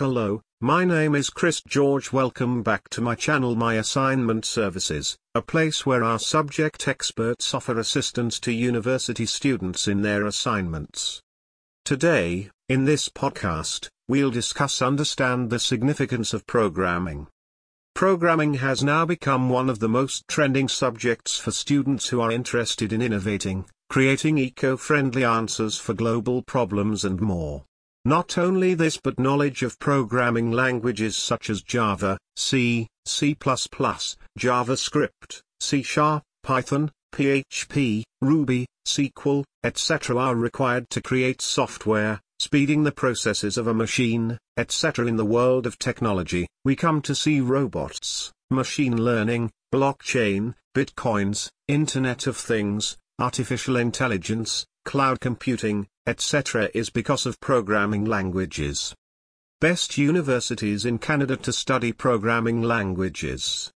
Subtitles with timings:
[0.00, 2.10] Hello, my name is Chris George.
[2.10, 7.78] Welcome back to my channel My Assignment Services, a place where our subject experts offer
[7.78, 11.20] assistance to university students in their assignments.
[11.84, 17.26] Today, in this podcast, we'll discuss understand the significance of programming.
[17.94, 22.90] Programming has now become one of the most trending subjects for students who are interested
[22.94, 27.66] in innovating, creating eco-friendly answers for global problems and more.
[28.04, 35.82] Not only this but knowledge of programming languages such as Java, C, C++, JavaScript, C
[35.82, 40.16] Sharp, Python, PHP, Ruby, SQL, etc.
[40.16, 45.06] are required to create software, speeding the processes of a machine, etc.
[45.06, 52.26] In the world of technology, we come to see robots, machine learning, blockchain, bitcoins, Internet
[52.26, 56.70] of Things, artificial intelligence, cloud computing, etc.
[56.74, 58.94] is because of programming languages.
[59.60, 63.70] Best universities in Canada to study programming languages.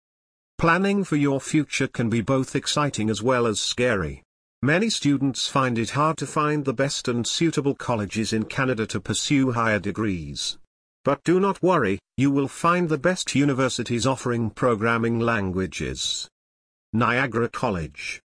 [0.58, 4.24] Planning for your future can be both exciting as well as scary.
[4.62, 9.02] Many students find it hard to find the best and suitable colleges in Canada to
[9.02, 10.58] pursue higher degrees.
[11.04, 16.30] But do not worry, you will find the best universities offering programming languages.
[16.94, 18.22] Niagara College.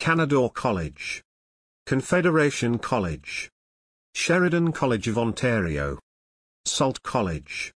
[0.00, 1.22] Canadore College.
[1.88, 3.48] Confederation College.
[4.14, 5.98] Sheridan College of Ontario.
[6.66, 7.72] Sault College.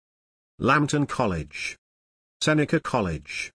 [0.59, 1.77] Lambton College.
[2.41, 3.53] Seneca College.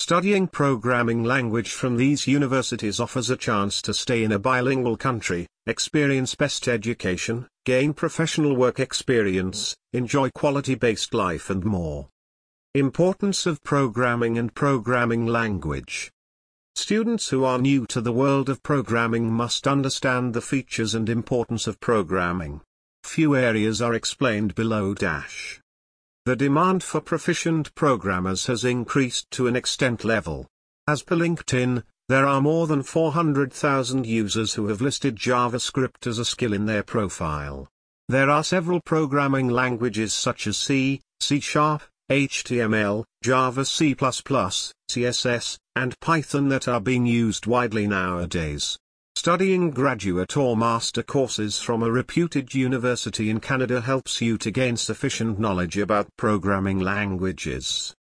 [0.00, 5.46] Studying programming language from these universities offers a chance to stay in a bilingual country,
[5.68, 12.08] experience best education, gain professional work experience, enjoy quality-based life and more.
[12.74, 16.10] Importance of programming and programming language.
[16.76, 21.68] Students who are new to the world of programming must understand the features and importance
[21.68, 22.60] of programming.
[23.04, 25.60] Few areas are explained below dash.
[26.24, 30.46] The demand for proficient programmers has increased to an extent level.
[30.88, 36.24] As per LinkedIn, there are more than 400,000 users who have listed JavaScript as a
[36.24, 37.68] skill in their profile.
[38.08, 45.98] There are several programming languages such as C, C Sharp, HTML, Java C++, CSS, and
[46.00, 48.78] Python that are being used widely nowadays.
[49.16, 54.76] Studying graduate or master courses from a reputed university in Canada helps you to gain
[54.76, 57.94] sufficient knowledge about programming languages.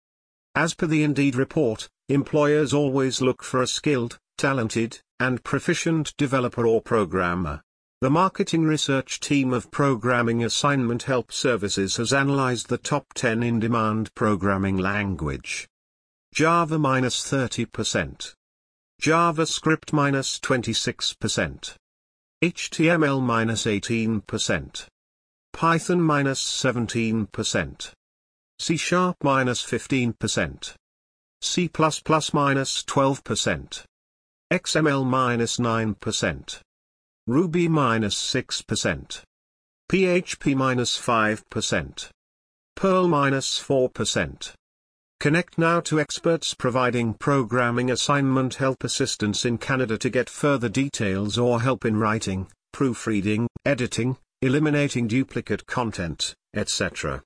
[0.55, 6.67] As per the Indeed report, employers always look for a skilled, talented, and proficient developer
[6.67, 7.63] or programmer.
[8.01, 14.15] The marketing research team of Programming Assignment Help Services has analyzed the top 10 in-demand
[14.15, 15.69] programming language.
[16.33, 18.35] Java minus 30%.
[19.03, 21.75] JavaScript minus 26%.
[22.45, 24.87] HTML minus 18%.
[25.53, 27.93] Python minus 17%.
[28.59, 30.75] C Sharp minus 15%.
[31.43, 31.71] C++
[32.33, 33.85] minus 12%.
[34.53, 36.61] XML minus 9%.
[37.27, 39.23] Ruby minus 6%.
[39.91, 42.09] PHP minus 5%.
[42.77, 44.55] Perl minus 4%.
[45.21, 51.37] Connect now to experts providing programming assignment help assistance in Canada to get further details
[51.37, 57.19] or help in writing, proofreading, editing, eliminating duplicate content, etc.